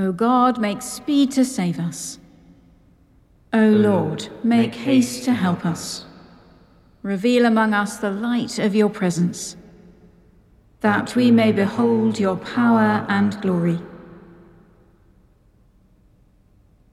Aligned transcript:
O 0.00 0.12
God, 0.12 0.58
make 0.58 0.80
speed 0.80 1.30
to 1.32 1.44
save 1.44 1.78
us. 1.78 2.18
O 3.52 3.68
Lord, 3.68 4.30
make 4.42 4.74
haste 4.74 5.24
to 5.24 5.34
help 5.34 5.66
us. 5.66 6.06
Reveal 7.02 7.44
among 7.44 7.74
us 7.74 7.98
the 7.98 8.10
light 8.10 8.58
of 8.58 8.74
your 8.74 8.88
presence, 8.88 9.58
that 10.80 11.14
we 11.14 11.30
may 11.30 11.52
behold 11.52 12.18
your 12.18 12.36
power 12.36 13.04
and 13.10 13.38
glory. 13.42 13.78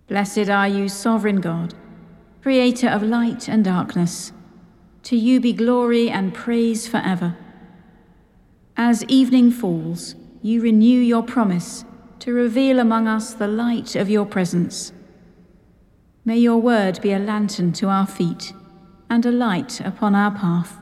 Blessed 0.10 0.50
are 0.50 0.68
you, 0.68 0.89
sovereign 0.89 1.39
God, 1.39 1.76
creator 2.42 2.89
of 2.89 3.04
light 3.04 3.48
and 3.48 3.64
darkness. 3.64 4.34
To 5.04 5.16
you 5.16 5.39
be 5.39 5.54
glory 5.54 6.10
and 6.10 6.34
praise 6.34 6.89
forever. 6.89 7.38
As 8.76 9.05
evening 9.05 9.52
falls, 9.52 10.16
you 10.42 10.62
renew 10.62 11.00
your 11.00 11.24
promise 11.24 11.86
to 12.20 12.34
reveal 12.34 12.79
among 12.79 13.07
us 13.07 13.33
the 13.33 13.47
light 13.47 13.95
of 13.95 14.10
your 14.10 14.25
presence. 14.25 14.92
May 16.25 16.37
your 16.37 16.57
word 16.57 17.00
be 17.01 17.14
a 17.14 17.19
lantern 17.19 17.71
to 17.73 17.87
our 17.87 18.07
feet 18.07 18.54
and 19.09 19.25
a 19.25 19.32
light 19.32 19.79
upon 19.79 20.15
our 20.15 20.32
path, 20.32 20.78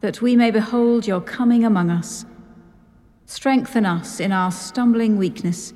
that 0.00 0.22
we 0.22 0.36
may 0.36 0.50
behold 0.50 1.06
your 1.06 1.20
coming 1.20 1.64
among 1.64 1.90
us. 1.90 2.24
Strengthen 3.26 3.86
us 3.86 4.20
in 4.20 4.32
our 4.32 4.52
stumbling 4.52 5.16
weakness 5.16 5.72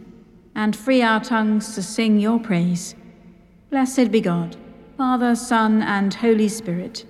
and 0.55 0.77
free 0.77 1.02
our 1.02 1.21
tongues 1.21 1.74
to 1.74 1.82
sing 1.82 2.19
your 2.19 2.38
praise. 2.38 2.95
Blessed 3.71 4.10
be 4.10 4.21
God, 4.21 4.57
Father, 4.96 5.35
Son, 5.35 5.82
and 5.82 6.15
Holy 6.15 6.48
Spirit. 6.48 7.05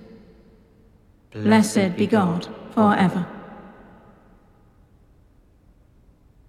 Blessed 1.31 1.95
be 1.95 2.07
God 2.07 2.47
forever. 2.73 3.27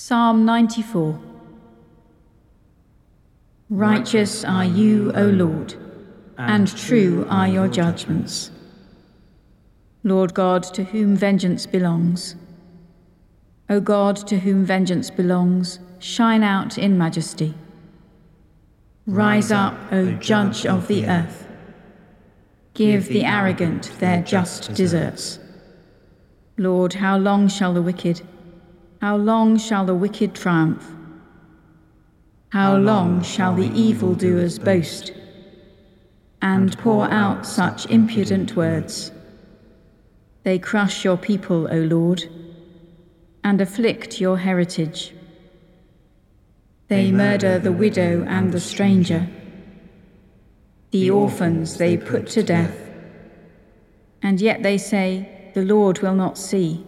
Psalm 0.00 0.44
94 0.44 1.20
Righteous 3.68 4.44
are 4.44 4.64
you, 4.64 5.12
O 5.12 5.24
Lord, 5.26 5.74
and 6.38 6.68
true 6.74 7.26
are 7.28 7.48
your 7.48 7.66
judgments. 7.66 8.52
Lord 10.04 10.34
God, 10.34 10.62
to 10.74 10.84
whom 10.84 11.16
vengeance 11.16 11.66
belongs. 11.66 12.36
O 13.68 13.80
God, 13.80 14.16
to 14.28 14.38
whom 14.38 14.64
vengeance 14.64 15.10
belongs, 15.10 15.80
shine 15.98 16.44
out 16.44 16.78
in 16.78 16.96
majesty. 16.96 17.54
Rise 19.04 19.50
up, 19.50 19.74
O 19.90 20.12
Judge 20.12 20.64
of 20.64 20.86
the 20.86 21.06
earth. 21.06 21.48
Give 22.72 23.04
the 23.08 23.24
arrogant 23.24 23.90
their 23.98 24.22
just 24.22 24.72
deserts. 24.74 25.40
Lord, 26.56 26.94
how 26.94 27.18
long 27.18 27.48
shall 27.48 27.74
the 27.74 27.82
wicked, 27.82 28.22
how 29.00 29.16
long 29.16 29.58
shall 29.58 29.84
the 29.84 29.94
wicked 29.94 30.34
triumph? 30.34 30.84
How 32.50 32.76
long 32.76 33.22
shall 33.22 33.54
the 33.54 33.70
evildoers 33.78 34.58
boast 34.58 35.12
and 36.42 36.76
pour 36.78 37.08
out 37.10 37.46
such 37.46 37.86
impudent 37.86 38.56
words? 38.56 39.12
They 40.42 40.58
crush 40.58 41.04
your 41.04 41.16
people, 41.16 41.68
O 41.70 41.78
Lord, 41.78 42.24
and 43.44 43.60
afflict 43.60 44.20
your 44.20 44.38
heritage. 44.38 45.14
They 46.88 47.12
murder 47.12 47.58
the 47.58 47.72
widow 47.72 48.24
and 48.26 48.50
the 48.50 48.60
stranger. 48.60 49.28
The 50.90 51.10
orphans 51.10 51.76
they 51.76 51.98
put 51.98 52.26
to 52.28 52.42
death. 52.42 52.76
And 54.22 54.40
yet 54.40 54.62
they 54.62 54.78
say, 54.78 55.50
The 55.54 55.64
Lord 55.64 56.00
will 56.00 56.14
not 56.14 56.38
see, 56.38 56.84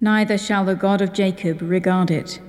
neither 0.00 0.38
shall 0.38 0.64
the 0.64 0.74
God 0.74 1.00
of 1.00 1.12
Jacob 1.12 1.60
regard 1.62 2.10
it. 2.10 2.40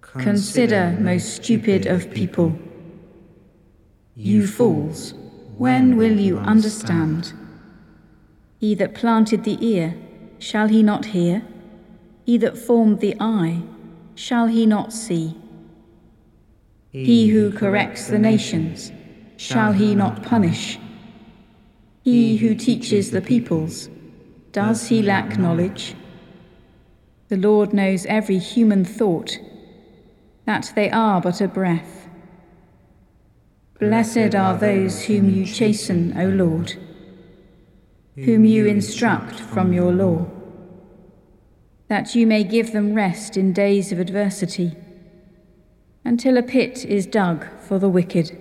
Consider, 0.00 0.96
most 1.00 1.34
stupid 1.34 1.86
of 1.86 2.10
people. 2.10 2.58
You 4.14 4.46
fools, 4.46 5.14
when 5.58 5.96
will 5.96 6.18
you 6.18 6.38
understand? 6.38 7.34
He 8.58 8.74
that 8.76 8.94
planted 8.94 9.44
the 9.44 9.58
ear, 9.64 9.94
shall 10.38 10.68
he 10.68 10.82
not 10.82 11.06
hear? 11.06 11.42
He 12.24 12.38
that 12.38 12.56
formed 12.56 13.00
the 13.00 13.14
eye, 13.20 13.62
shall 14.14 14.46
he 14.46 14.64
not 14.64 14.92
see? 14.92 15.36
He 16.92 17.28
who 17.28 17.52
corrects 17.52 18.08
the 18.08 18.18
nations, 18.18 18.90
shall 19.36 19.72
he 19.72 19.94
not 19.94 20.22
punish? 20.22 20.78
He 22.02 22.38
who 22.38 22.54
teaches 22.54 23.10
the 23.10 23.20
peoples, 23.20 23.90
does 24.56 24.88
he 24.88 25.02
lack 25.02 25.38
knowledge? 25.38 25.94
The 27.28 27.36
Lord 27.36 27.72
knows 27.72 28.06
every 28.06 28.38
human 28.38 28.84
thought, 28.84 29.38
that 30.46 30.72
they 30.74 30.90
are 30.90 31.20
but 31.20 31.40
a 31.40 31.48
breath. 31.48 32.08
Blessed 33.78 34.34
are 34.34 34.56
those 34.56 35.04
whom 35.04 35.30
you 35.30 35.44
chasten, 35.44 36.18
O 36.18 36.28
Lord 36.28 36.74
whom 38.16 38.46
you 38.46 38.64
instruct 38.66 39.38
from 39.38 39.72
your 39.72 39.92
law, 39.92 40.26
that 41.88 42.14
you 42.14 42.26
may 42.26 42.42
give 42.42 42.72
them 42.72 42.94
rest 42.94 43.36
in 43.36 43.52
days 43.52 43.92
of 43.92 44.00
adversity, 44.00 44.72
until 46.04 46.38
a 46.38 46.42
pit 46.42 46.84
is 46.84 47.06
dug 47.06 47.46
for 47.60 47.78
the 47.78 47.88
wicked. 47.88 48.36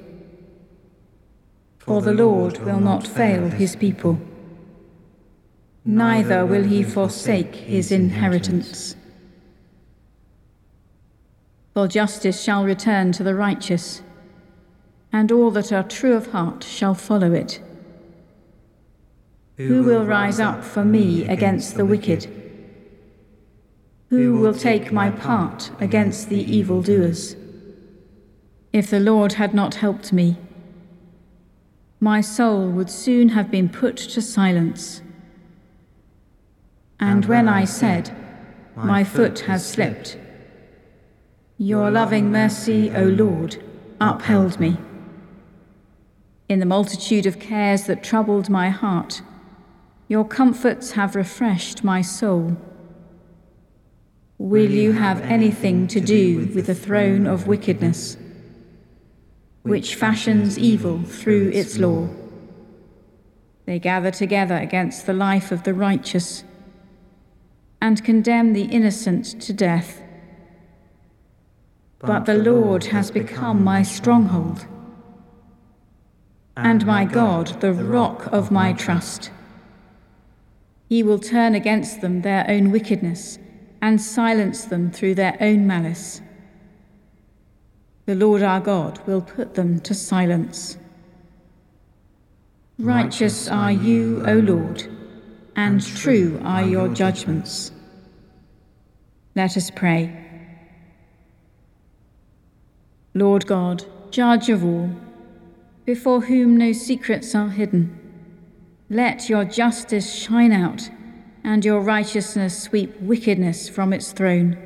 For 1.78 2.02
the 2.02 2.14
Lord 2.14 2.60
will 2.60 2.80
not 2.80 3.06
fail 3.06 3.50
his 3.50 3.76
people, 3.76 4.18
neither 5.86 6.44
will 6.46 6.64
he 6.64 6.82
forsake 6.82 7.54
his 7.54 7.92
inheritance. 7.92 8.96
For 11.74 11.88
justice 11.88 12.42
shall 12.42 12.66
return 12.66 13.12
to 13.14 13.24
the 13.24 13.36
righteous, 13.36 14.02
and 15.14 15.32
all 15.32 15.52
that 15.52 15.72
are 15.72 15.84
true 15.84 16.14
of 16.14 16.32
heart 16.32 16.64
shall 16.64 16.96
follow 16.96 17.34
it. 17.34 17.62
Who 19.58 19.84
will 19.84 20.06
rise 20.06 20.40
up 20.40 20.64
for 20.64 20.84
me 20.84 21.28
against 21.28 21.76
the 21.78 21.86
wicked? 21.86 22.28
Who 24.10 24.38
will 24.38 24.54
take 24.54 24.92
my 24.92 25.12
part 25.12 25.72
against 25.80 26.30
the 26.30 26.40
evildoers? 26.40 27.36
If 28.74 28.90
the 28.90 29.00
Lord 29.00 29.34
had 29.34 29.54
not 29.54 29.76
helped 29.76 30.12
me, 30.12 30.38
my 32.00 32.22
soul 32.22 32.70
would 32.70 32.90
soon 32.90 33.30
have 33.30 33.50
been 33.50 33.70
put 33.70 33.96
to 33.98 34.22
silence. 34.22 35.02
And 37.00 37.26
when 37.26 37.48
I 37.50 37.66
said, 37.66 38.16
My 38.76 39.04
foot 39.04 39.42
has 39.42 39.66
slipped, 39.66 40.18
your 41.58 41.90
loving 41.90 42.32
mercy, 42.32 42.92
O 42.92 43.04
Lord, 43.04 43.64
upheld 44.02 44.60
me. 44.60 44.78
In 46.50 46.60
the 46.60 46.66
multitude 46.66 47.26
of 47.26 47.40
cares 47.40 47.86
that 47.86 48.04
troubled 48.04 48.50
my 48.50 48.70
heart, 48.70 49.22
your 50.08 50.26
comforts 50.26 50.92
have 50.92 51.16
refreshed 51.16 51.84
my 51.84 52.02
soul. 52.02 52.58
Will 54.38 54.70
you 54.70 54.92
have 54.92 55.22
anything 55.22 55.88
to 55.88 56.02
do 56.02 56.52
with 56.54 56.68
the 56.68 56.76
throne 56.76 57.26
of 57.26 57.48
wickedness, 57.48 58.18
which 59.64 59.96
fashions 59.96 60.60
evil 60.60 61.02
through 61.04 61.50
its 61.50 61.78
law? 61.78 62.10
They 63.66 63.80
gather 63.80 64.12
together 64.12 64.58
against 64.58 65.06
the 65.06 65.14
life 65.14 65.52
of 65.52 65.64
the 65.64 65.74
righteous 65.74 66.44
and 67.82 68.04
condemn 68.04 68.54
the 68.54 68.64
innocent 68.64 69.42
to 69.42 69.54
death. 69.54 70.02
But 72.00 72.26
the 72.26 72.36
Lord 72.36 72.86
has 72.86 73.12
become 73.12 73.64
my 73.64 73.82
stronghold 73.82 74.68
and 76.58 76.86
my 76.86 77.06
God, 77.06 77.60
the 77.62 77.74
rock 77.74 78.28
of 78.32 78.52
my 78.52 78.74
trust. 78.74 79.32
He 80.88 81.04
will 81.04 81.20
turn 81.20 81.56
against 81.56 82.02
them 82.02 82.22
their 82.22 82.46
own 82.48 82.72
wickedness 82.72 83.40
and 83.82 84.02
silence 84.02 84.66
them 84.66 84.92
through 84.92 85.16
their 85.16 85.38
own 85.42 85.68
malice. 85.68 86.22
The 88.06 88.16
Lord 88.16 88.44
our 88.44 88.60
God 88.60 89.06
will 89.08 89.22
put 89.22 89.56
them 89.56 89.80
to 89.82 89.94
silence. 89.94 90.78
Righteous 92.78 93.48
are 93.48 93.72
you, 93.72 94.24
O 94.28 94.34
Lord, 94.36 94.88
and 95.56 95.86
true 95.96 96.40
are 96.44 96.64
your 96.64 96.88
judgments. 96.90 97.72
Let 99.36 99.58
us 99.58 99.70
pray. 99.70 100.22
Lord 103.14 103.48
God, 103.48 103.86
judge 104.12 104.50
of 104.50 104.64
all, 104.64 104.90
before 105.86 106.22
whom 106.22 106.58
no 106.58 106.74
secrets 106.74 107.34
are 107.36 107.50
hidden, 107.50 107.98
let 108.90 109.30
your 109.30 109.46
justice 109.46 110.14
shine 110.14 110.52
out 110.52 110.90
and 111.44 111.64
your 111.64 111.80
righteousness 111.80 112.62
sweep 112.64 113.00
wickedness 113.00 113.70
from 113.70 113.94
its 113.94 114.12
throne, 114.12 114.58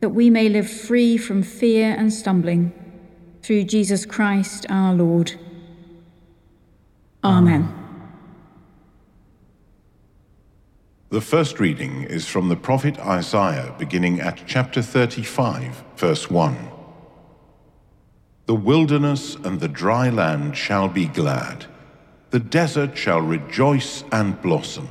that 0.00 0.10
we 0.10 0.28
may 0.28 0.48
live 0.48 0.70
free 0.70 1.16
from 1.16 1.42
fear 1.42 1.94
and 1.96 2.12
stumbling, 2.12 2.72
through 3.42 3.64
Jesus 3.64 4.04
Christ 4.04 4.66
our 4.68 4.92
Lord. 4.92 5.34
Amen. 7.22 7.85
The 11.16 11.22
first 11.22 11.58
reading 11.58 12.02
is 12.02 12.26
from 12.26 12.50
the 12.50 12.56
prophet 12.56 12.98
Isaiah, 12.98 13.74
beginning 13.78 14.20
at 14.20 14.42
chapter 14.46 14.82
35, 14.82 15.82
verse 15.96 16.28
1. 16.28 16.54
The 18.44 18.54
wilderness 18.54 19.34
and 19.36 19.58
the 19.58 19.66
dry 19.66 20.10
land 20.10 20.58
shall 20.58 20.88
be 20.88 21.06
glad. 21.06 21.64
The 22.32 22.38
desert 22.38 22.98
shall 22.98 23.22
rejoice 23.22 24.04
and 24.12 24.38
blossom. 24.42 24.88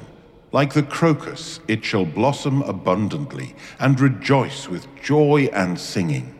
Like 0.51 0.73
the 0.73 0.81
crocus, 0.81 1.59
it 1.67 1.85
shall 1.85 2.05
blossom 2.05 2.63
abundantly 2.63 3.55
and 3.79 3.99
rejoice 3.99 4.67
with 4.67 4.87
joy 5.03 5.47
and 5.53 5.79
singing. 5.79 6.33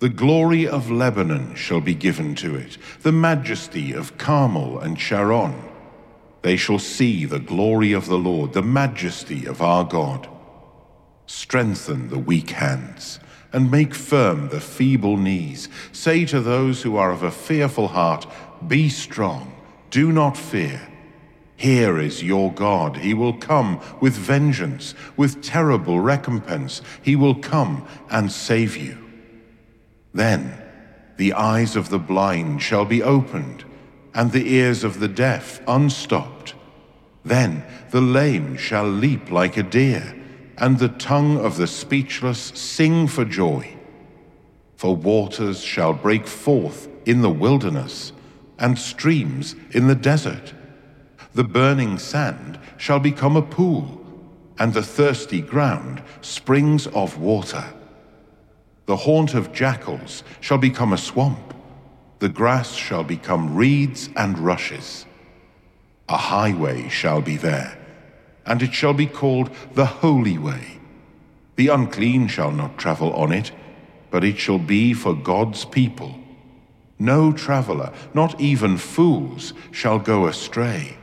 The 0.00 0.10
glory 0.10 0.68
of 0.68 0.90
Lebanon 0.90 1.54
shall 1.54 1.80
be 1.80 1.94
given 1.94 2.34
to 2.34 2.54
it, 2.54 2.76
the 3.00 3.12
majesty 3.12 3.94
of 3.94 4.18
Carmel 4.18 4.78
and 4.78 5.00
Sharon. 5.00 5.65
They 6.42 6.56
shall 6.56 6.78
see 6.78 7.24
the 7.24 7.38
glory 7.40 7.92
of 7.92 8.06
the 8.06 8.18
Lord, 8.18 8.52
the 8.52 8.62
majesty 8.62 9.46
of 9.46 9.60
our 9.60 9.84
God. 9.84 10.28
Strengthen 11.26 12.08
the 12.08 12.18
weak 12.18 12.50
hands 12.50 13.18
and 13.52 13.70
make 13.70 13.94
firm 13.94 14.48
the 14.48 14.60
feeble 14.60 15.16
knees. 15.16 15.68
Say 15.92 16.24
to 16.26 16.40
those 16.40 16.82
who 16.82 16.96
are 16.96 17.10
of 17.10 17.22
a 17.22 17.30
fearful 17.30 17.88
heart, 17.88 18.26
Be 18.66 18.88
strong, 18.88 19.54
do 19.90 20.12
not 20.12 20.36
fear. 20.36 20.88
Here 21.56 21.98
is 21.98 22.22
your 22.22 22.52
God. 22.52 22.98
He 22.98 23.14
will 23.14 23.32
come 23.32 23.80
with 24.00 24.14
vengeance, 24.14 24.94
with 25.16 25.42
terrible 25.42 26.00
recompense. 26.00 26.82
He 27.02 27.16
will 27.16 27.34
come 27.34 27.86
and 28.10 28.30
save 28.30 28.76
you. 28.76 28.98
Then 30.12 30.62
the 31.16 31.32
eyes 31.32 31.76
of 31.76 31.88
the 31.88 31.98
blind 31.98 32.62
shall 32.62 32.84
be 32.84 33.02
opened 33.02 33.64
and 34.16 34.32
the 34.32 34.54
ears 34.54 34.82
of 34.82 34.98
the 34.98 35.08
deaf 35.08 35.60
unstopped. 35.68 36.54
Then 37.22 37.62
the 37.90 38.00
lame 38.00 38.56
shall 38.56 38.88
leap 38.88 39.30
like 39.30 39.58
a 39.58 39.62
deer, 39.62 40.16
and 40.56 40.78
the 40.78 40.88
tongue 40.88 41.38
of 41.38 41.58
the 41.58 41.66
speechless 41.66 42.38
sing 42.54 43.08
for 43.08 43.26
joy. 43.26 43.76
For 44.76 44.96
waters 44.96 45.60
shall 45.60 45.92
break 45.92 46.26
forth 46.26 46.88
in 47.04 47.20
the 47.20 47.30
wilderness, 47.30 48.12
and 48.58 48.78
streams 48.78 49.54
in 49.72 49.86
the 49.86 49.94
desert. 49.94 50.54
The 51.34 51.44
burning 51.44 51.98
sand 51.98 52.58
shall 52.78 52.98
become 52.98 53.36
a 53.36 53.42
pool, 53.42 54.00
and 54.58 54.72
the 54.72 54.82
thirsty 54.82 55.42
ground 55.42 56.02
springs 56.22 56.86
of 56.86 57.18
water. 57.18 57.64
The 58.86 58.96
haunt 58.96 59.34
of 59.34 59.52
jackals 59.52 60.22
shall 60.40 60.58
become 60.58 60.94
a 60.94 60.98
swamp 60.98 61.52
the 62.18 62.28
grass 62.28 62.72
shall 62.72 63.04
become 63.04 63.54
reeds 63.54 64.08
and 64.16 64.38
rushes. 64.38 65.04
A 66.08 66.16
highway 66.16 66.88
shall 66.88 67.20
be 67.20 67.36
there, 67.36 67.76
and 68.46 68.62
it 68.62 68.72
shall 68.72 68.94
be 68.94 69.06
called 69.06 69.50
the 69.74 69.86
Holy 69.86 70.38
Way. 70.38 70.78
The 71.56 71.68
unclean 71.68 72.28
shall 72.28 72.52
not 72.52 72.78
travel 72.78 73.12
on 73.14 73.32
it, 73.32 73.52
but 74.10 74.24
it 74.24 74.38
shall 74.38 74.58
be 74.58 74.94
for 74.94 75.14
God's 75.14 75.64
people. 75.64 76.18
No 76.98 77.32
traveler, 77.32 77.92
not 78.14 78.40
even 78.40 78.78
fools, 78.78 79.52
shall 79.70 79.98
go 79.98 80.26
astray. 80.26 80.96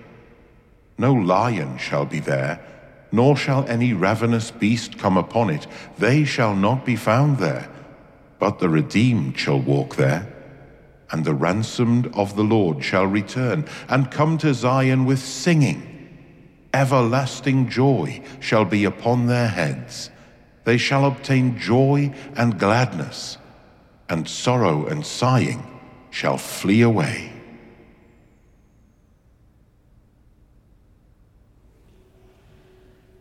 No 0.98 1.14
lion 1.14 1.78
shall 1.78 2.06
be 2.06 2.20
there, 2.20 2.60
nor 3.12 3.36
shall 3.38 3.66
any 3.68 3.94
ravenous 3.94 4.50
beast 4.50 4.98
come 4.98 5.18
upon 5.18 5.52
it. 5.52 5.68
They 6.00 6.24
shall 6.24 6.56
not 6.56 6.86
be 6.86 6.96
found 6.96 7.38
there, 7.38 7.70
but 8.40 8.58
the 8.58 8.70
redeemed 8.70 9.38
shall 9.38 9.60
walk 9.60 9.96
there 9.96 10.33
and 11.12 11.26
the 11.26 11.34
ransomed 11.34 12.08
of 12.16 12.36
the 12.36 12.44
Lord 12.44 12.84
shall 12.84 13.06
return 13.06 13.66
and 13.88 14.12
come 14.12 14.38
to 14.40 14.54
Zion 14.54 15.06
with 15.06 15.20
singing. 15.20 15.90
Everlasting 16.74 17.70
joy 17.70 18.24
shall 18.40 18.66
be 18.66 18.84
upon 18.84 19.28
their 19.28 19.48
heads. 19.48 20.10
They 20.64 20.78
shall 20.78 21.06
obtain 21.06 21.58
joy 21.58 22.14
and 22.36 22.58
gladness, 22.58 23.38
and 24.10 24.28
sorrow 24.28 24.86
and 24.88 25.06
sighing 25.06 25.64
shall 26.10 26.38
flee 26.38 26.82
away. 26.82 27.32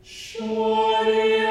Surely. 0.02 1.41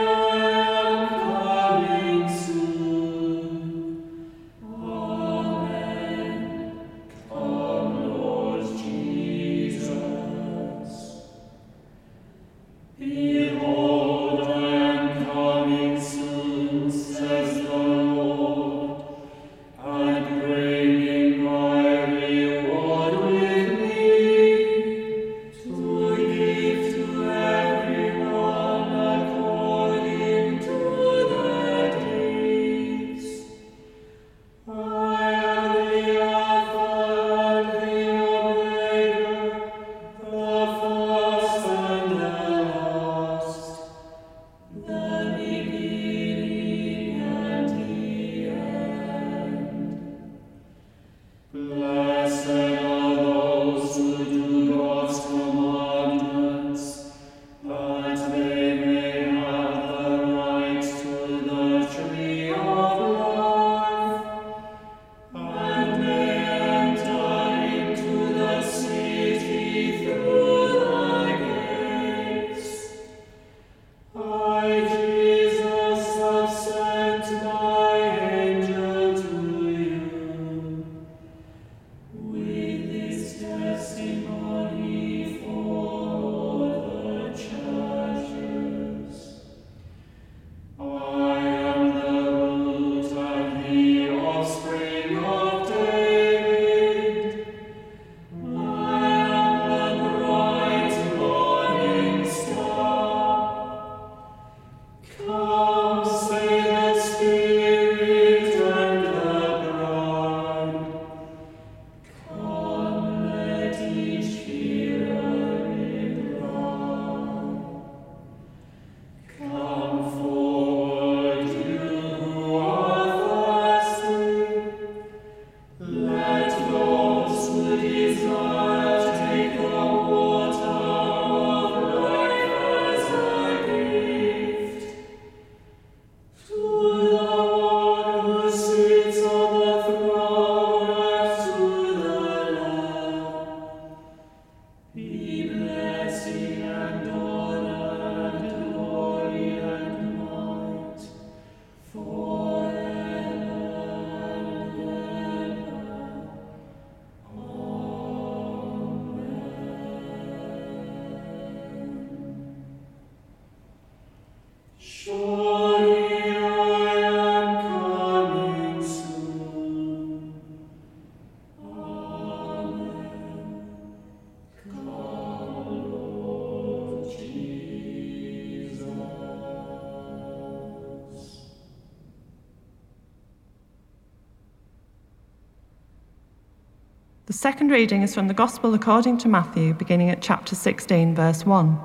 The 187.31 187.37
second 187.37 187.69
reading 187.69 188.01
is 188.01 188.13
from 188.13 188.27
the 188.27 188.33
Gospel 188.33 188.73
according 188.73 189.17
to 189.19 189.29
Matthew, 189.29 189.73
beginning 189.73 190.09
at 190.09 190.21
chapter 190.21 190.53
16, 190.53 191.15
verse 191.15 191.45
1. 191.45 191.79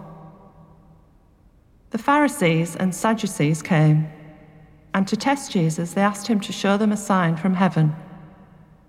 The 1.90 1.98
Pharisees 1.98 2.74
and 2.74 2.92
Sadducees 2.92 3.62
came, 3.62 4.08
and 4.92 5.06
to 5.06 5.16
test 5.16 5.52
Jesus, 5.52 5.92
they 5.92 6.00
asked 6.00 6.26
him 6.26 6.40
to 6.40 6.52
show 6.52 6.76
them 6.76 6.90
a 6.90 6.96
sign 6.96 7.36
from 7.36 7.54
heaven. 7.54 7.94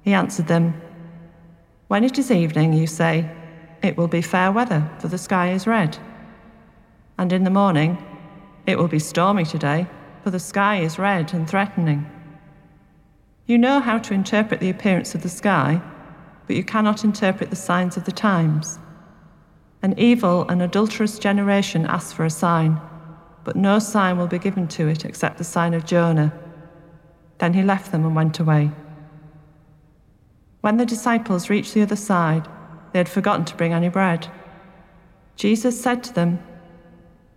He 0.02 0.14
answered 0.14 0.48
them, 0.48 0.74
When 1.90 2.04
it 2.04 2.18
is 2.18 2.32
evening, 2.32 2.74
you 2.74 2.88
say, 2.88 3.30
It 3.84 3.96
will 3.96 4.08
be 4.08 4.24
fair 4.24 4.52
weather, 4.52 4.90
for 4.98 5.10
the 5.10 5.20
sky 5.20 5.52
is 5.52 5.68
red. 5.68 6.00
And 7.20 7.32
in 7.32 7.44
the 7.44 7.52
morning, 7.52 8.04
It 8.66 8.80
will 8.80 8.88
be 8.88 8.98
stormy 8.98 9.46
today, 9.46 9.86
for 10.24 10.32
the 10.32 10.40
sky 10.40 10.78
is 10.78 10.98
red 10.98 11.36
and 11.36 11.48
threatening. 11.48 12.10
You 13.46 13.60
know 13.60 13.80
how 13.80 14.00
to 14.00 14.16
interpret 14.16 14.60
the 14.60 14.72
appearance 14.72 15.14
of 15.14 15.22
the 15.22 15.30
sky 15.30 15.84
but 16.48 16.56
you 16.56 16.64
cannot 16.64 17.04
interpret 17.04 17.50
the 17.50 17.56
signs 17.56 17.98
of 17.98 18.06
the 18.06 18.12
times. 18.12 18.80
An 19.84 19.94
evil 20.00 20.48
and 20.50 20.62
adulterous 20.62 21.20
generation 21.20 21.86
asks 21.86 22.14
for 22.14 22.26
a 22.26 22.30
sign, 22.30 22.82
but 23.44 23.56
no 23.56 23.80
sign 23.80 24.18
will 24.18 24.28
be 24.28 24.40
given 24.40 24.68
to 24.70 24.88
it 24.88 25.06
except 25.06 25.38
the 25.38 25.44
sign 25.44 25.74
of 25.74 25.86
Jonah. 25.86 26.34
Then 27.38 27.54
he 27.54 27.62
left 27.62 27.92
them 27.92 28.06
and 28.06 28.16
went 28.16 28.40
away. 28.40 28.72
When 30.62 30.78
the 30.78 30.86
disciples 30.86 31.50
reached 31.50 31.74
the 31.74 31.84
other 31.84 31.96
side, 31.96 32.48
they 32.92 33.00
had 33.00 33.10
forgotten 33.10 33.46
to 33.46 33.56
bring 33.56 33.74
any 33.74 33.90
bread. 33.90 34.28
Jesus 35.36 35.80
said 35.80 36.04
to 36.06 36.14
them, 36.14 36.40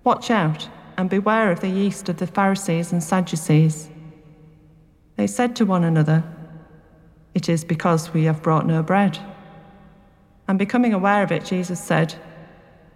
Watch 0.04 0.30
out 0.30 0.68
and 0.96 1.10
beware 1.10 1.52
of 1.52 1.60
the 1.60 1.68
yeast 1.68 2.08
of 2.08 2.16
the 2.16 2.26
Pharisees 2.26 2.92
and 2.92 3.02
Sadducees. 3.02 3.90
They 5.16 5.26
said 5.26 5.54
to 5.56 5.66
one 5.66 5.84
another, 5.84 6.24
it 7.34 7.48
is 7.48 7.64
because 7.64 8.12
we 8.12 8.24
have 8.24 8.42
brought 8.42 8.66
no 8.66 8.82
bread. 8.82 9.18
And 10.48 10.58
becoming 10.58 10.92
aware 10.92 11.22
of 11.22 11.30
it, 11.30 11.44
Jesus 11.44 11.82
said, 11.82 12.14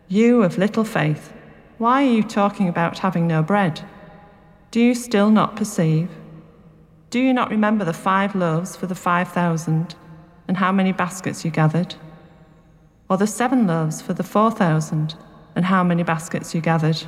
You 0.09 0.43
of 0.43 0.59
little 0.59 0.85
faith, 0.85 1.33
why 1.79 2.05
are 2.05 2.11
you 2.11 2.23
talking 2.23 2.69
about 2.69 2.99
having 2.99 3.27
no 3.27 3.43
bread? 3.43 3.81
Do 4.71 4.81
you 4.81 4.95
still 4.95 5.31
not 5.31 5.57
perceive? 5.57 6.09
Do 7.11 7.21
you 7.21 7.33
not 7.33 7.51
remember 7.51 7.85
the 7.85 7.93
five 7.93 8.35
loaves 8.35 8.75
for 8.75 8.87
the 8.87 8.95
five 8.97 9.29
thousand, 9.29 9.95
and 10.49 10.57
how 10.57 10.73
many 10.73 10.91
baskets 10.91 11.45
you 11.45 11.51
gathered? 11.53 11.95
Or 13.09 13.17
the 13.17 13.27
seven 13.29 13.69
loaves 13.69 14.03
for 14.03 14.15
the 14.15 14.25
four 14.25 14.51
thousand, 14.51 15.15
and 15.55 15.65
how 15.65 15.85
many 15.85 16.03
baskets 16.03 16.55
you 16.55 16.61
gathered? 16.61 17.05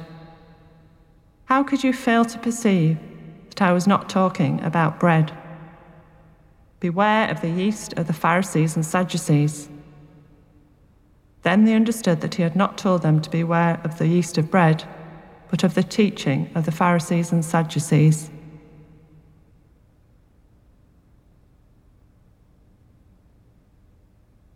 How 1.46 1.64
could 1.64 1.82
you 1.82 1.92
fail 1.92 2.24
to 2.24 2.38
perceive 2.38 2.98
that 3.48 3.62
I 3.62 3.72
was 3.72 3.86
not 3.86 4.08
talking 4.08 4.62
about 4.62 5.00
bread? 5.00 5.32
Beware 6.80 7.30
of 7.30 7.40
the 7.40 7.50
yeast 7.50 7.94
of 7.94 8.06
the 8.06 8.12
Pharisees 8.12 8.76
and 8.76 8.84
Sadducees. 8.84 9.68
Then 11.42 11.64
they 11.64 11.74
understood 11.74 12.20
that 12.20 12.34
he 12.34 12.42
had 12.42 12.56
not 12.56 12.76
told 12.76 13.02
them 13.02 13.20
to 13.20 13.30
beware 13.30 13.80
of 13.84 13.98
the 13.98 14.08
yeast 14.08 14.36
of 14.36 14.50
bread, 14.50 14.84
but 15.48 15.62
of 15.62 15.74
the 15.74 15.82
teaching 15.82 16.50
of 16.54 16.64
the 16.66 16.72
Pharisees 16.72 17.32
and 17.32 17.44
Sadducees. 17.44 18.30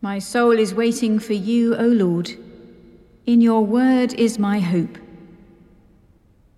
My 0.02 0.18
soul 0.18 0.52
is 0.52 0.74
waiting 0.74 1.18
for 1.18 1.34
you, 1.34 1.76
O 1.76 1.86
Lord. 1.86 2.32
In 3.26 3.40
your 3.40 3.64
word 3.64 4.14
is 4.14 4.38
my 4.38 4.58
hope. 4.58 4.98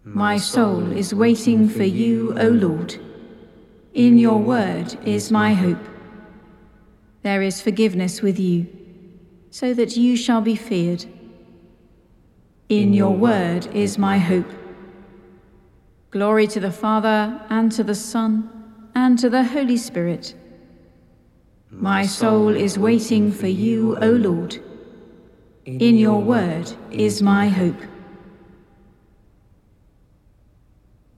My 0.04 0.36
soul 0.36 0.92
is 0.92 1.14
waiting 1.14 1.68
for 1.68 1.84
you, 1.84 2.34
O 2.38 2.48
Lord. 2.48 2.98
In 3.94 4.16
your 4.16 4.38
word 4.38 4.96
is 5.04 5.30
my 5.30 5.52
hope. 5.52 5.84
There 7.22 7.42
is 7.42 7.60
forgiveness 7.60 8.22
with 8.22 8.38
you, 8.38 8.66
so 9.50 9.74
that 9.74 9.96
you 9.96 10.16
shall 10.16 10.40
be 10.40 10.56
feared. 10.56 11.04
In 12.68 12.94
your 12.94 13.14
word 13.14 13.66
is 13.74 13.98
my 13.98 14.18
hope. 14.18 14.50
Glory 16.10 16.46
to 16.46 16.60
the 16.60 16.72
Father, 16.72 17.38
and 17.50 17.70
to 17.72 17.84
the 17.84 17.94
Son, 17.94 18.48
and 18.94 19.18
to 19.18 19.28
the 19.28 19.44
Holy 19.44 19.76
Spirit. 19.76 20.34
My 21.70 22.06
soul 22.06 22.48
is 22.48 22.78
waiting 22.78 23.30
for 23.30 23.46
you, 23.46 23.96
O 23.98 24.10
Lord. 24.10 24.58
In 25.64 25.96
your 25.96 26.20
word 26.20 26.72
is 26.90 27.22
my 27.22 27.48
hope. 27.48 27.80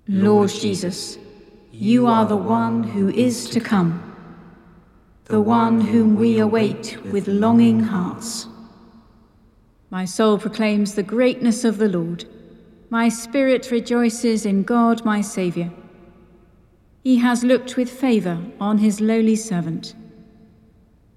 Lord 0.06 0.50
Jesus, 0.50 1.18
you 1.78 2.06
are 2.06 2.24
the 2.24 2.36
one 2.36 2.84
who 2.84 3.08
is 3.08 3.50
to 3.50 3.58
come, 3.58 4.00
the 5.24 5.40
one 5.40 5.80
whom 5.80 6.14
we 6.14 6.38
await 6.38 6.96
with 7.06 7.26
longing 7.26 7.80
hearts. 7.80 8.46
My 9.90 10.04
soul 10.04 10.38
proclaims 10.38 10.94
the 10.94 11.02
greatness 11.02 11.64
of 11.64 11.78
the 11.78 11.88
Lord. 11.88 12.26
My 12.90 13.08
spirit 13.08 13.72
rejoices 13.72 14.46
in 14.46 14.62
God 14.62 15.04
my 15.04 15.20
Saviour. 15.20 15.72
He 17.02 17.16
has 17.18 17.42
looked 17.42 17.76
with 17.76 17.90
favour 17.90 18.38
on 18.60 18.78
his 18.78 19.00
lowly 19.00 19.36
servant. 19.36 19.96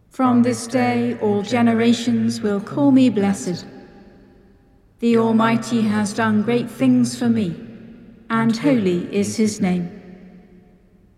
From 0.10 0.42
this 0.42 0.66
day 0.66 1.20
all 1.20 1.44
generations 1.44 2.42
will 2.42 2.60
call 2.60 2.90
me 2.90 3.10
blessed. 3.10 3.64
The 5.00 5.18
Almighty 5.18 5.82
has 5.82 6.14
done 6.14 6.42
great 6.42 6.70
things 6.70 7.18
for 7.18 7.30
me, 7.30 7.56
and 8.32 8.58
holy 8.58 9.16
is 9.16 9.38
his 9.38 9.62
name. 9.62 9.97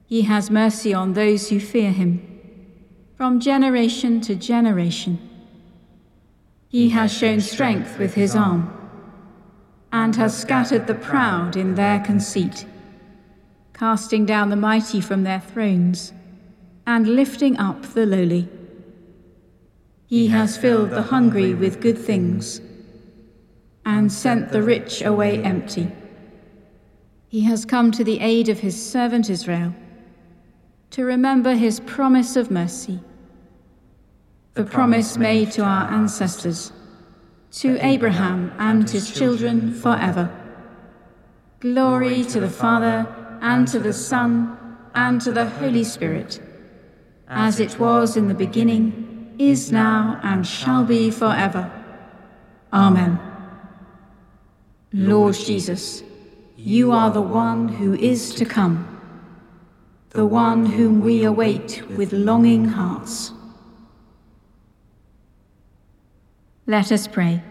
He 0.10 0.24
has 0.24 0.50
mercy 0.50 0.92
on 0.92 1.14
those 1.14 1.50
who 1.50 1.60
fear 1.60 1.92
him, 1.92 2.20
from 3.16 3.40
generation 3.40 4.22
to 4.22 4.34
generation. 4.34 5.20
He 6.68 6.90
has 6.90 7.14
shown 7.14 7.42
strength 7.42 8.00
with 8.00 8.16
his 8.16 8.36
arm, 8.36 8.74
and 9.94 10.16
has 10.16 10.36
scattered 10.36 10.88
the 10.88 10.96
proud 10.96 11.56
in 11.56 11.76
their 11.76 12.00
conceit, 12.00 12.66
casting 13.72 14.26
down 14.26 14.50
the 14.50 14.56
mighty 14.56 15.00
from 15.00 15.22
their 15.22 15.42
thrones, 15.42 16.12
and 16.88 17.16
lifting 17.16 17.60
up 17.60 17.84
the 17.94 18.08
lowly. 18.08 18.50
He 20.08 20.26
has 20.30 20.58
filled 20.58 20.90
the 20.90 21.04
hungry 21.04 21.54
with 21.54 21.82
good 21.82 22.00
things, 22.00 22.62
and 23.86 24.12
sent 24.12 24.52
the 24.52 24.64
rich 24.64 25.04
away 25.04 25.44
empty. 25.44 25.92
He 27.28 27.42
has 27.42 27.64
come 27.64 27.92
to 27.92 28.04
the 28.04 28.22
aid 28.22 28.50
of 28.50 28.62
his 28.62 28.92
servant 28.92 29.30
Israel 29.30 29.76
to 30.92 31.06
remember 31.06 31.54
his 31.54 31.80
promise 31.82 32.36
of 32.36 32.50
mercy, 32.50 33.00
the 34.56 34.64
promise 34.64 35.18
made 35.18 35.52
to 35.52 35.64
our 35.64 35.92
ancestors, 35.92 36.74
to 37.52 37.78
Abraham 37.86 38.52
and 38.58 38.90
his 38.90 39.12
children 39.12 39.74
forever. 39.74 40.30
Glory 41.60 42.24
to 42.24 42.40
the 42.40 42.50
Father, 42.50 43.08
and 43.42 43.68
to 43.68 43.80
the 43.80 43.94
Son, 43.94 44.58
and 44.96 45.22
to 45.22 45.32
the 45.32 45.46
Holy 45.46 45.84
Spirit, 45.84 46.42
as 47.28 47.60
it 47.60 47.80
was 47.80 48.18
in 48.18 48.28
the 48.28 48.34
beginning, 48.34 49.36
is 49.38 49.72
now, 49.72 50.20
and 50.24 50.46
shall 50.46 50.84
be 50.84 51.12
forever. 51.12 51.72
Amen. 52.74 53.20
Lord 54.92 55.36
Jesus, 55.36 56.04
you 56.58 56.92
are 56.92 57.12
the 57.12 57.22
one 57.22 57.68
who 57.68 57.94
is 57.94 58.34
to 58.36 58.46
come 58.46 58.99
the 60.12 60.26
one 60.26 60.66
whom 60.66 61.02
we 61.02 61.24
await 61.24 61.84
with 61.90 62.12
longing 62.12 62.66
hearts. 62.66 63.32
Let 66.66 66.92
us 66.92 67.08
pray. 67.08 67.44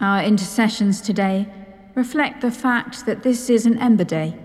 Our 0.00 0.22
intercessions 0.22 1.00
today 1.00 1.48
reflect 1.94 2.40
the 2.40 2.50
fact 2.50 3.06
that 3.06 3.22
this 3.22 3.48
is 3.48 3.66
an 3.66 3.78
Ember 3.78 4.04
Day, 4.04 4.38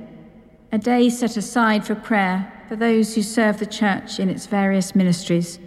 a 0.71 0.77
day 0.77 1.09
set 1.09 1.35
aside 1.37 1.85
for 1.85 1.95
prayer 1.95 2.51
for 2.67 2.75
those 2.75 3.15
who 3.15 3.21
serve 3.21 3.59
the 3.59 3.65
Church 3.65 4.19
in 4.19 4.29
its 4.29 4.45
various 4.45 4.95
ministries, 4.95 5.59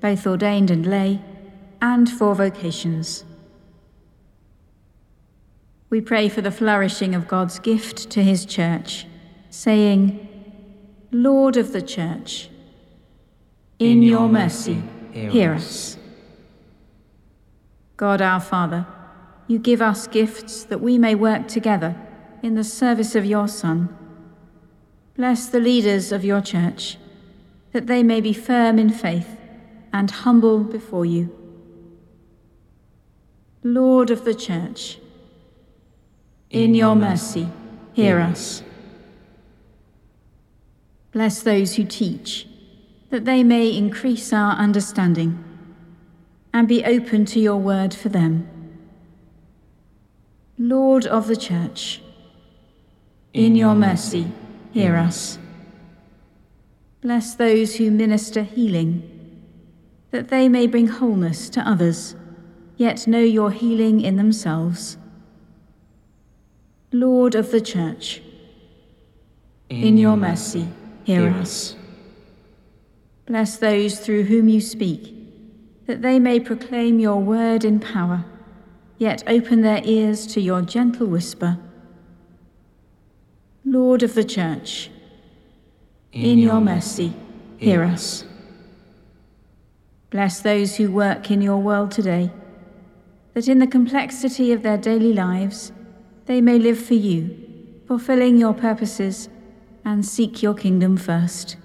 both 0.00 0.26
ordained 0.26 0.70
and 0.70 0.86
lay, 0.86 1.20
and 1.80 2.10
for 2.10 2.34
vocations. 2.34 3.24
We 5.92 6.00
pray 6.00 6.30
for 6.30 6.40
the 6.40 6.50
flourishing 6.50 7.14
of 7.14 7.28
God's 7.28 7.58
gift 7.58 8.08
to 8.12 8.22
his 8.22 8.46
church, 8.46 9.06
saying, 9.50 10.26
Lord 11.10 11.58
of 11.58 11.74
the 11.74 11.82
church, 11.82 12.48
in 13.78 14.02
your 14.02 14.26
mercy, 14.26 14.82
hear 15.12 15.52
us. 15.52 15.98
God 17.98 18.22
our 18.22 18.40
Father, 18.40 18.86
you 19.46 19.58
give 19.58 19.82
us 19.82 20.06
gifts 20.06 20.64
that 20.64 20.80
we 20.80 20.96
may 20.96 21.14
work 21.14 21.46
together 21.46 21.94
in 22.42 22.54
the 22.54 22.64
service 22.64 23.14
of 23.14 23.26
your 23.26 23.46
Son. 23.46 23.94
Bless 25.14 25.46
the 25.50 25.60
leaders 25.60 26.10
of 26.10 26.24
your 26.24 26.40
church, 26.40 26.96
that 27.72 27.86
they 27.86 28.02
may 28.02 28.22
be 28.22 28.32
firm 28.32 28.78
in 28.78 28.88
faith 28.88 29.36
and 29.92 30.10
humble 30.10 30.60
before 30.60 31.04
you. 31.04 31.38
Lord 33.62 34.08
of 34.08 34.24
the 34.24 34.34
church, 34.34 34.96
in 36.52 36.74
your 36.74 36.94
mercy, 36.94 37.48
hear 37.94 38.20
us. 38.20 38.62
Bless 41.10 41.42
those 41.42 41.74
who 41.76 41.84
teach, 41.84 42.46
that 43.10 43.24
they 43.24 43.42
may 43.42 43.68
increase 43.68 44.32
our 44.32 44.52
understanding 44.52 45.42
and 46.52 46.68
be 46.68 46.84
open 46.84 47.24
to 47.24 47.40
your 47.40 47.56
word 47.56 47.94
for 47.94 48.10
them. 48.10 48.48
Lord 50.58 51.06
of 51.06 51.26
the 51.26 51.36
church, 51.36 52.02
in 53.32 53.56
your 53.56 53.74
mercy, 53.74 54.30
hear 54.72 54.94
us. 54.96 55.38
Bless 57.00 57.34
those 57.34 57.76
who 57.76 57.90
minister 57.90 58.42
healing, 58.42 59.02
that 60.10 60.28
they 60.28 60.50
may 60.50 60.66
bring 60.66 60.86
wholeness 60.86 61.48
to 61.48 61.66
others, 61.66 62.14
yet 62.76 63.06
know 63.06 63.20
your 63.20 63.50
healing 63.50 64.02
in 64.02 64.16
themselves. 64.16 64.98
Lord 66.94 67.34
of 67.34 67.50
the 67.50 67.60
church, 67.60 68.20
in 69.70 69.96
your 69.96 70.14
mercy, 70.14 70.68
hear 71.04 71.30
us. 71.30 71.74
Bless 73.24 73.56
those 73.56 73.98
through 73.98 74.24
whom 74.24 74.46
you 74.48 74.60
speak, 74.60 75.14
that 75.86 76.02
they 76.02 76.18
may 76.18 76.38
proclaim 76.38 77.00
your 77.00 77.16
word 77.16 77.64
in 77.64 77.80
power, 77.80 78.26
yet 78.98 79.24
open 79.26 79.62
their 79.62 79.80
ears 79.84 80.26
to 80.28 80.40
your 80.42 80.60
gentle 80.60 81.06
whisper. 81.06 81.58
Lord 83.64 84.02
of 84.02 84.12
the 84.12 84.24
church, 84.24 84.90
in 86.12 86.38
your 86.38 86.60
mercy, 86.60 87.14
hear 87.56 87.84
us. 87.84 88.26
Bless 90.10 90.40
those 90.40 90.76
who 90.76 90.92
work 90.92 91.30
in 91.30 91.40
your 91.40 91.56
world 91.56 91.90
today, 91.90 92.30
that 93.32 93.48
in 93.48 93.60
the 93.60 93.66
complexity 93.66 94.52
of 94.52 94.62
their 94.62 94.76
daily 94.76 95.14
lives, 95.14 95.72
they 96.26 96.40
may 96.40 96.58
live 96.58 96.78
for 96.78 96.94
you, 96.94 97.36
fulfilling 97.86 98.36
your 98.36 98.54
purposes 98.54 99.28
and 99.84 100.04
seek 100.04 100.42
your 100.42 100.54
kingdom 100.54 100.96
first. 100.96 101.56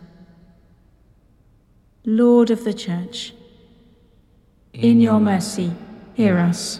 Lord 2.05 2.49
of 2.49 2.63
the 2.63 2.73
Church, 2.73 3.33
in 4.73 5.01
your 5.01 5.19
mercy, 5.19 5.71
hear 6.13 6.37
us. 6.37 6.79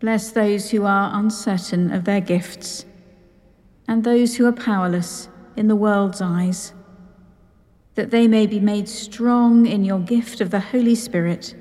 Bless 0.00 0.30
those 0.30 0.70
who 0.70 0.84
are 0.84 1.18
uncertain 1.18 1.90
of 1.90 2.04
their 2.04 2.20
gifts 2.20 2.84
and 3.86 4.02
those 4.02 4.36
who 4.36 4.46
are 4.46 4.52
powerless 4.52 5.28
in 5.56 5.68
the 5.68 5.76
world's 5.76 6.20
eyes, 6.20 6.72
that 7.94 8.10
they 8.10 8.26
may 8.26 8.46
be 8.46 8.60
made 8.60 8.88
strong 8.88 9.66
in 9.66 9.84
your 9.84 10.00
gift 10.00 10.40
of 10.40 10.50
the 10.50 10.60
Holy 10.60 10.94
Spirit. 10.94 11.54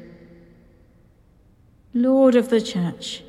Lord 1.94 2.36
of 2.36 2.50
the 2.50 2.62
Church, 2.62 3.24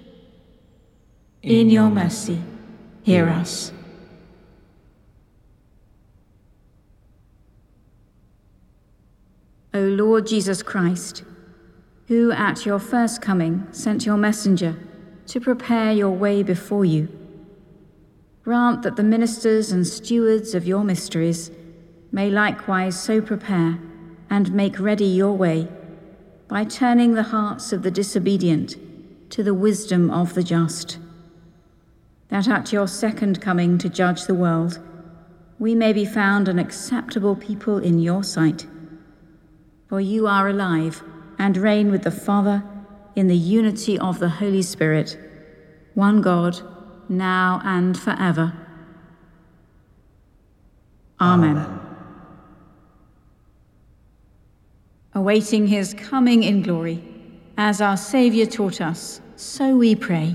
in 1.45 1.69
your 1.69 1.91
mercy, 1.91 2.41
hear 3.03 3.29
us. 3.29 3.71
O 9.75 9.81
Lord 9.81 10.27
Jesus 10.27 10.63
Christ, 10.63 11.23
who 12.09 12.33
at 12.33 12.65
your 12.65 12.79
first 12.79 13.21
coming 13.21 13.67
sent 13.73 14.07
your 14.07 14.17
messenger 14.17 14.77
to 15.27 15.41
prepare 15.41 15.93
your 15.93 16.11
way 16.11 16.43
before 16.43 16.87
you, 16.87 17.09
grant 18.43 18.83
that 18.83 18.97
the 18.97 19.03
ministers 19.03 19.71
and 19.71 19.87
stewards 19.87 20.55
of 20.55 20.67
your 20.67 20.83
mysteries 20.83 21.51
may 22.11 22.31
likewise 22.31 22.99
so 22.99 23.21
prepare 23.21 23.79
and 24.31 24.53
make 24.55 24.79
ready 24.79 25.07
your 25.07 25.33
way 25.33 25.69
by 26.49 26.65
turning 26.65 27.15
the 27.15 27.23
hearts 27.25 27.73
of 27.73 27.83
the 27.83 27.91
disobedient 27.91 28.77
to 29.31 29.43
the 29.43 29.55
wisdom 29.55 30.11
of 30.11 30.35
the 30.35 30.43
just, 30.43 30.99
that 32.35 32.49
at 32.49 32.73
your 32.73 32.87
second 32.87 33.41
coming 33.41 33.79
to 33.79 33.89
judge 33.89 34.27
the 34.27 34.35
world, 34.35 34.79
we 35.59 35.75
may 35.75 35.95
be 35.95 36.05
found 36.05 36.49
an 36.49 36.59
acceptable 36.59 37.35
people 37.35 37.79
in 37.79 37.99
your 37.99 38.23
sight 38.23 38.67
for 39.95 40.01
you 40.01 40.27
are 40.27 40.49
alive 40.49 41.05
and 41.39 41.57
reign 41.57 41.89
with 41.89 42.03
the 42.03 42.11
Father 42.11 42.65
in 43.15 43.29
the 43.29 43.37
unity 43.37 43.97
of 43.97 44.19
the 44.19 44.29
Holy 44.29 44.61
Spirit, 44.61 45.17
one 45.95 46.21
God, 46.21 46.61
now 47.09 47.61
and 47.65 47.97
forever. 47.97 48.53
Amen. 51.21 51.59
Amen. 51.59 51.81
Awaiting 55.15 55.69
his 55.69 55.95
coming 55.95 56.43
in 56.43 56.63
glory, 56.63 57.05
as 57.57 57.81
our 57.81 57.97
Saviour 57.97 58.47
taught 58.47 58.81
us, 58.81 59.21
so 59.37 59.77
we 59.77 59.95
pray. 59.95 60.35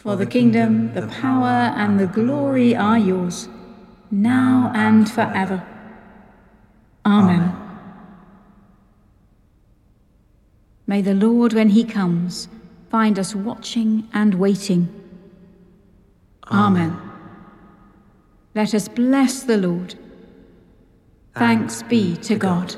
For 0.00 0.16
the 0.16 0.24
kingdom, 0.24 0.94
the 0.94 1.06
power, 1.08 1.74
and 1.76 2.00
the 2.00 2.06
glory 2.06 2.74
are 2.74 2.98
yours, 2.98 3.50
now 4.10 4.72
and 4.74 5.06
forever. 5.10 5.62
Amen. 7.04 7.54
May 10.86 11.02
the 11.02 11.12
Lord, 11.12 11.52
when 11.52 11.68
he 11.68 11.84
comes, 11.84 12.48
find 12.88 13.18
us 13.18 13.34
watching 13.34 14.08
and 14.14 14.36
waiting. 14.36 14.88
Amen. 16.50 16.96
Let 18.54 18.72
us 18.72 18.88
bless 18.88 19.42
the 19.42 19.58
Lord. 19.58 19.96
Thanks 21.34 21.82
be 21.82 22.16
to 22.16 22.36
God. 22.36 22.74